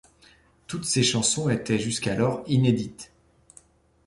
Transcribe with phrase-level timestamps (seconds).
[0.65, 3.11] Toutes ces chansons étaient jusqu'alors inédites.